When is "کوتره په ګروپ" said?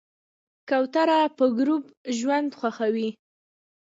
0.69-1.83